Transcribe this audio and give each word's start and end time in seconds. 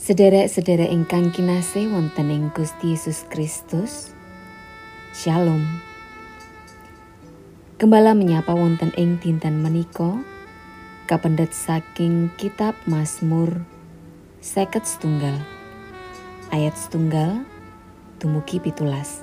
Sederek-sederek 0.00 0.90
ingkang 0.90 1.30
kinasih 1.30 1.86
wonten 1.86 2.34
ing 2.34 2.50
Gusti 2.50 2.98
Yesus 2.98 3.22
Kristus. 3.30 4.10
Shalom. 5.14 5.62
Gembala 7.78 8.18
menyapa 8.18 8.50
wonten 8.50 8.90
ing 8.98 9.22
dinten 9.22 9.62
menika 9.62 10.18
kapendet 11.06 11.54
saking 11.54 12.34
kitab 12.34 12.74
Mazmur 12.90 13.62
seket 14.40 14.88
setunggal 14.88 15.36
ayat 16.48 16.72
setunggal 16.72 17.44
dumugi 18.16 18.56
pitulas. 18.56 19.20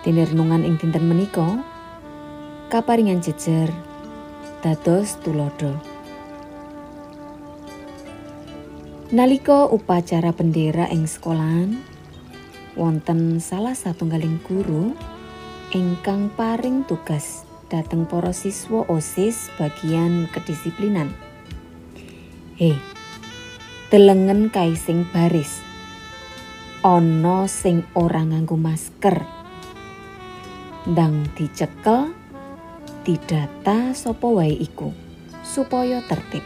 Dene 0.00 0.24
renungan 0.24 0.64
ing 0.64 0.80
dinten 0.80 1.04
menika 1.04 1.60
kaparingan 2.72 3.20
jejer 3.20 3.68
dados 4.64 5.20
tulodo. 5.20 5.76
Naliko 9.12 9.68
upacara 9.68 10.32
bendera 10.32 10.88
ing 10.88 11.04
sekolahan, 11.04 11.76
wonten 12.80 13.44
salah 13.44 13.76
satunggaling 13.76 14.40
guru 14.48 14.96
ingkang 15.76 16.32
paring 16.32 16.88
tugas 16.88 17.44
dateng 17.68 18.08
para 18.08 18.32
siswa 18.32 18.88
OSIS 18.88 19.52
bagian 19.60 20.32
kedisiplinan. 20.32 21.25
He, 22.56 22.72
telengen 23.92 24.48
kai 24.48 24.72
sing 24.80 25.04
baris. 25.12 25.60
Ono 26.80 27.44
sing 27.52 27.84
ora 27.92 28.24
nganggo 28.24 28.56
masker. 28.56 29.20
Ndang 30.88 31.36
dicekel 31.36 32.16
didata 33.04 33.92
sapa 33.92 34.24
wae 34.32 34.56
iku 34.56 34.88
supaya 35.44 36.00
tertib. 36.08 36.40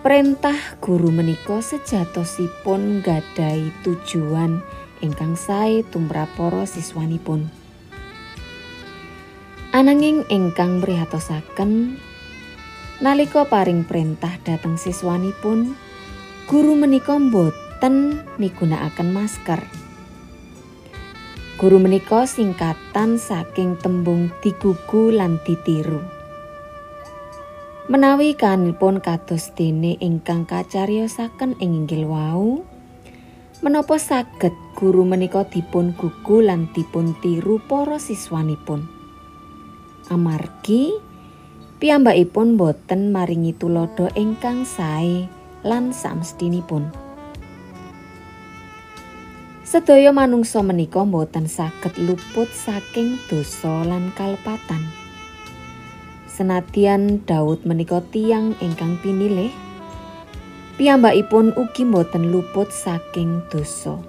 Perintah 0.00 0.80
guru 0.80 1.12
menika 1.12 1.60
sejatosipun 1.60 3.04
gadai 3.04 3.68
tujuan 3.84 4.64
ingkang 5.04 5.36
sae 5.36 5.84
tumrap 5.92 6.32
para 6.32 6.64
siswanipun. 6.64 7.52
Ananging 9.76 10.24
ingkang 10.32 10.80
mrihatosaken 10.80 12.00
nalika 13.02 13.42
paring 13.48 13.82
perintah 13.82 14.38
dhateng 14.46 14.78
siswanipun, 14.78 15.74
guru 16.46 16.78
menika 16.78 17.18
boten 17.18 18.22
migunakaken 18.38 19.10
masker. 19.10 19.58
Guru 21.58 21.78
menika 21.82 22.26
singkatan 22.26 23.18
saking 23.18 23.78
tembung 23.78 24.30
digugu 24.42 25.14
lan 25.14 25.38
ditiru. 25.42 26.02
Menawi 27.84 28.34
kanipun 28.34 28.98
kados 29.02 29.52
dene 29.54 29.94
ingkang 30.00 30.48
kacariosaken 30.48 31.58
ing 31.60 31.84
inggil 31.84 32.08
wau, 32.08 32.64
menapa 33.60 34.00
saged 34.00 34.52
guru 34.74 35.04
menika 35.04 35.46
dipun 35.46 35.92
gugu 35.94 36.42
lan 36.42 36.70
dipun 36.72 37.12
tiru 37.22 37.60
para 37.64 38.00
siswanipun. 38.00 38.88
Amargi 40.10 41.13
piyambakipun 41.84 42.56
boten 42.56 43.12
maringi 43.12 43.52
tulodo 43.52 44.08
ingkang 44.16 44.64
sae 44.64 45.28
lan 45.60 45.92
samstinipun. 45.92 46.88
Sedaya 49.68 50.08
manungsa 50.08 50.64
menika 50.64 51.04
boten 51.04 51.44
saged 51.44 51.92
luput 52.00 52.48
saking 52.48 53.20
dosa 53.28 53.84
lan 53.84 54.16
kalepatan. 54.16 54.80
Senadyan 56.24 57.20
Daud 57.28 57.68
menika 57.68 58.00
tiang 58.08 58.56
ingkang 58.64 58.96
pinilih, 59.04 59.52
piyambakipun 60.80 61.52
ugi 61.52 61.84
boten 61.84 62.32
luput 62.32 62.72
saking 62.72 63.44
dosa. 63.52 64.00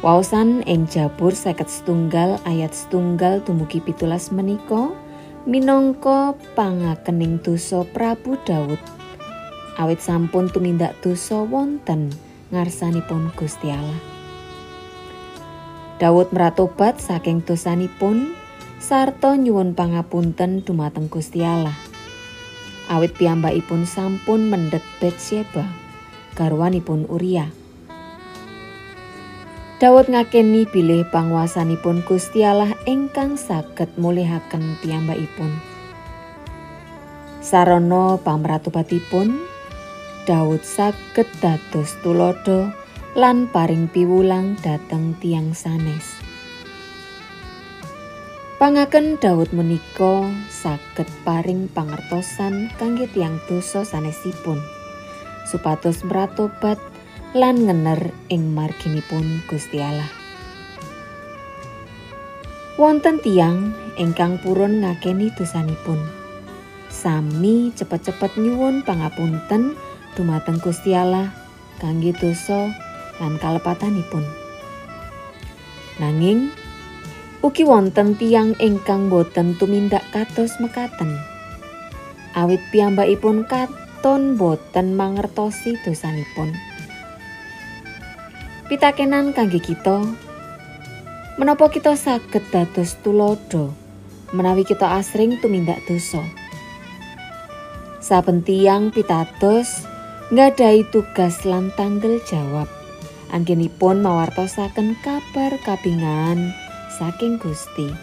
Waosan 0.00 0.64
ing 0.64 0.88
Jabur 0.88 1.36
seket 1.36 1.68
setunggal 1.68 2.40
ayat 2.48 2.72
setunggal 2.72 3.44
dumugi 3.44 3.84
pitulas 3.84 4.32
menika 4.32 5.04
minangka 5.46 6.34
pangakening 6.58 7.38
dosa 7.38 7.86
Prabu 7.86 8.34
Daud. 8.42 8.82
Awit 9.78 10.02
sampun 10.02 10.50
tumindak 10.50 10.98
dosa 10.98 11.46
wonten 11.46 12.10
ngarsanipun 12.50 13.30
Gusti 13.38 13.70
Allah. 13.70 14.02
Daud 16.02 16.34
meratobat 16.34 16.98
saking 16.98 17.46
dosanipun 17.46 18.34
sarta 18.82 19.38
nyuwun 19.38 19.78
pangapunten 19.78 20.66
dumateng 20.66 21.06
Gusti 21.06 21.46
Allah. 21.46 21.78
Awit 22.90 23.14
piyambakipun 23.14 23.86
sampun 23.86 24.50
mendhet 24.50 24.82
Betsyeba, 24.98 25.62
garwanipun 26.34 27.06
Uria. 27.06 27.54
Daud 29.76 30.08
ngakeni 30.08 30.64
bilih 30.64 31.04
panguasanipun 31.12 32.00
Gusti 32.08 32.40
Allah 32.40 32.72
ingkang 32.88 33.36
saged 33.36 33.92
mulihaken 34.00 34.80
piyambakipun. 34.80 35.52
Sarana 37.44 38.16
pamratobatipun, 38.24 39.36
Daud 40.24 40.64
saged 40.64 41.28
dados 41.44 41.92
tulodo 42.00 42.72
lan 43.12 43.52
paring 43.52 43.92
piwulang 43.92 44.56
dhateng 44.64 45.12
tiang 45.20 45.52
sanes. 45.52 46.08
Pangaken 48.56 49.20
Daud 49.20 49.52
menika 49.52 50.24
saged 50.48 51.04
paring 51.20 51.68
pangertosan 51.68 52.72
kangge 52.80 53.12
tiang 53.12 53.36
dosa 53.44 53.84
sanesipun 53.84 54.56
supados 55.46 56.02
meratobat 56.02 56.80
lan 57.36 57.68
ngener 57.68 58.16
ing 58.32 58.56
marginipun 58.56 59.44
Gusti 59.44 59.76
Allah. 59.76 60.08
Wonten 62.80 63.20
tiang 63.20 63.76
ingkang 64.00 64.40
purun 64.40 64.80
ngakeni 64.80 65.28
dosanipun. 65.36 66.00
Sami 66.88 67.76
cepet-cepet 67.76 68.40
nyuwun 68.40 68.80
pangapunten 68.88 69.76
dumateng 70.16 70.56
Gusti 70.64 70.96
Allah 70.96 71.28
kangge 71.76 72.16
dosa 72.16 72.72
lan 73.20 73.36
kalepatanipun. 73.36 74.24
Nanging 76.00 76.48
Ugi 77.44 77.68
wonten 77.68 78.16
tiang 78.16 78.56
ingkang 78.64 79.12
boten 79.12 79.60
tumindak 79.60 80.02
kados 80.08 80.56
mekaten. 80.56 81.20
Awit 82.32 82.64
piyambakipun 82.72 83.44
katon 83.44 84.40
boten 84.40 84.96
mangertosi 84.96 85.76
dosanipun. 85.84 86.75
Pitakenan 88.66 89.30
kangge 89.30 89.62
kita 89.62 90.02
menapa 91.38 91.70
kita 91.70 91.94
saged 91.94 92.42
dados 92.50 92.98
tulodo 92.98 93.70
menawi 94.34 94.66
kita 94.66 94.98
asring 94.98 95.38
tumindak 95.38 95.78
dosa. 95.86 96.18
Saben 98.02 98.42
tiang 98.42 98.90
pitados 98.90 99.86
nggadahi 100.34 100.82
tugas 100.90 101.46
lan 101.46 101.70
tanggal 101.78 102.18
jawab. 102.26 102.66
Anggenipun 103.30 104.02
mawartosaken 104.02 104.98
kabar 104.98 105.54
kabingan 105.62 106.50
saking 106.98 107.38
Gusti. 107.38 107.94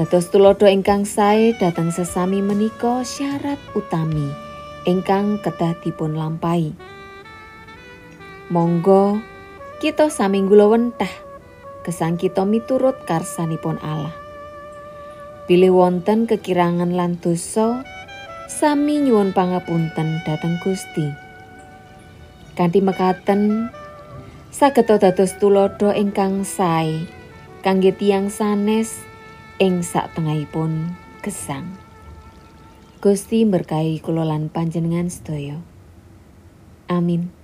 Dados 0.00 0.32
tulodo 0.32 0.64
ingkang 0.64 1.04
sae 1.04 1.52
dateng 1.60 1.92
sesami 1.92 2.40
menika 2.40 3.04
syarat 3.04 3.60
utami 3.76 4.32
ingkang 4.88 5.36
kedah 5.44 5.76
dipun 5.84 6.16
lampahi. 6.16 6.72
Monggo 8.50 9.22
kita 9.78 10.10
sami 10.10 10.42
wentah 10.42 11.14
kesang 11.86 12.18
kita 12.18 12.42
miturut 12.42 12.98
karsanipun 13.06 13.78
Allah. 13.78 14.10
Pilih 15.46 15.70
wonten 15.78 16.26
kekirangan 16.26 16.90
lan 16.90 17.14
dosa 17.22 17.86
sami 18.50 19.06
nyuwun 19.06 19.30
pangapunten 19.30 20.18
dhateng 20.26 20.58
Gusti. 20.66 21.14
Kanthi 22.58 22.82
mekaten 22.82 23.70
saged 24.50 24.90
dados 24.90 25.38
tulodo 25.38 25.94
ingkang 25.94 26.42
sae 26.42 27.06
kangge 27.62 27.94
tiyang 27.94 28.34
sanes 28.34 28.98
ing 29.62 29.86
satengahipun 29.86 30.98
gesang. 31.22 31.78
Gusti 32.98 33.46
berkahi 33.46 34.02
kula 34.02 34.26
lan 34.26 34.50
panjenengan 34.50 35.06
sedaya. 35.06 35.62
Amin. 36.90 37.39